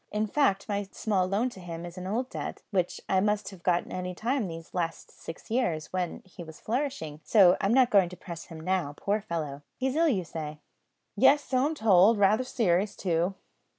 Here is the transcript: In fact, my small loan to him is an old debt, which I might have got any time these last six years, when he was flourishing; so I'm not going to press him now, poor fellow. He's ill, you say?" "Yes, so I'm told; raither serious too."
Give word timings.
In 0.11 0.25
fact, 0.25 0.67
my 0.67 0.87
small 0.91 1.27
loan 1.27 1.49
to 1.51 1.59
him 1.59 1.85
is 1.85 1.95
an 1.95 2.07
old 2.07 2.27
debt, 2.31 2.63
which 2.71 3.01
I 3.07 3.19
might 3.19 3.47
have 3.49 3.61
got 3.61 3.85
any 3.91 4.15
time 4.15 4.47
these 4.47 4.73
last 4.73 5.11
six 5.11 5.51
years, 5.51 5.93
when 5.93 6.23
he 6.25 6.43
was 6.43 6.59
flourishing; 6.59 7.21
so 7.23 7.55
I'm 7.61 7.71
not 7.71 7.91
going 7.91 8.09
to 8.09 8.17
press 8.17 8.45
him 8.45 8.59
now, 8.61 8.95
poor 8.97 9.21
fellow. 9.21 9.61
He's 9.77 9.95
ill, 9.95 10.07
you 10.09 10.23
say?" 10.25 10.57
"Yes, 11.15 11.43
so 11.43 11.67
I'm 11.67 11.75
told; 11.75 12.17
raither 12.17 12.43
serious 12.43 12.95
too." 12.95 13.35